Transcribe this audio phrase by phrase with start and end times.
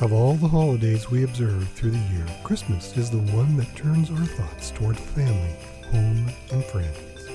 [0.00, 4.10] Of all the holidays we observe through the year, Christmas is the one that turns
[4.10, 5.54] our thoughts toward family,
[5.92, 7.28] home, and friends.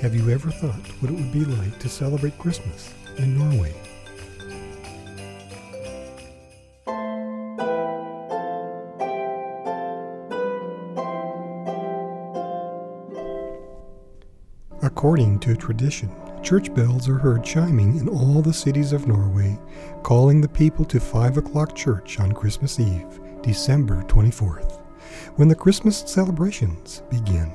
[0.00, 3.74] Have you ever thought what it would be like to celebrate Christmas in Norway?
[14.80, 19.58] According to tradition, church bells are heard chiming in all the cities of Norway,
[20.02, 24.80] calling the people to 5 o'clock church on Christmas Eve, December 24th,
[25.36, 27.52] when the Christmas celebrations begin.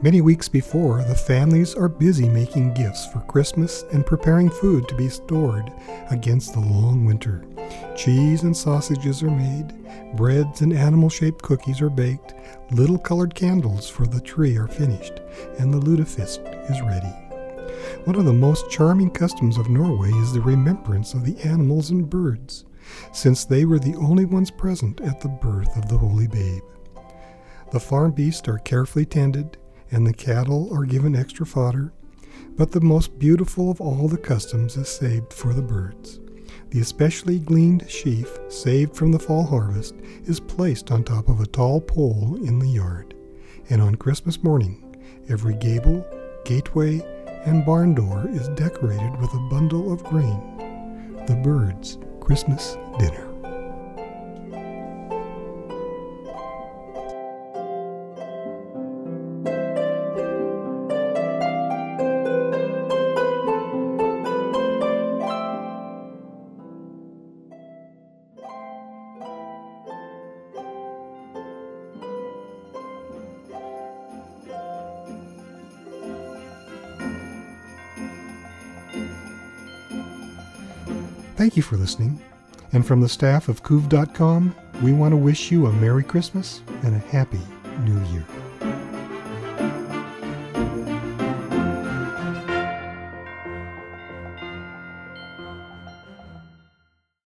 [0.00, 4.94] Many weeks before, the families are busy making gifts for Christmas and preparing food to
[4.94, 5.72] be stored
[6.10, 7.44] against the long winter.
[7.96, 9.74] Cheese and sausages are made,
[10.14, 12.34] breads and animal shaped cookies are baked,
[12.70, 15.20] little colored candles for the tree are finished,
[15.58, 17.27] and the lutefisk is ready.
[18.04, 22.08] One of the most charming customs of Norway is the remembrance of the animals and
[22.08, 22.64] birds,
[23.12, 26.62] since they were the only ones present at the birth of the Holy Babe.
[27.72, 29.58] The farm beasts are carefully tended,
[29.90, 31.92] and the cattle are given extra fodder,
[32.56, 36.20] but the most beautiful of all the customs is saved for the birds.
[36.70, 41.46] The especially gleaned sheaf, saved from the fall harvest, is placed on top of a
[41.46, 43.14] tall pole in the yard,
[43.70, 44.96] and on Christmas morning,
[45.28, 46.06] every gable,
[46.44, 47.02] gateway,
[47.44, 50.56] and barn door is decorated with a bundle of grain,
[51.26, 53.27] the birds' Christmas dinner.
[81.38, 82.20] Thank you for listening.
[82.72, 86.96] And from the staff of Kuv.com, we want to wish you a Merry Christmas and
[86.96, 87.38] a Happy
[87.84, 88.26] New Year.